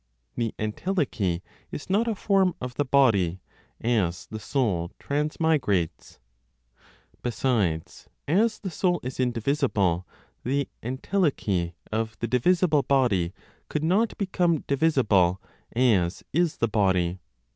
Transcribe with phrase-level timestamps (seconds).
[0.35, 3.39] THE ENTELECHY IS NOT A FORM OF THE BODY,
[3.81, 6.17] AS THE SOUL TRANSMIGRATES.
[7.21, 10.07] Besides, as the soul is indivisible,
[10.43, 13.31] the entelechy of the divisible body
[13.69, 15.39] could not become divisible
[15.75, 17.19] as is the body.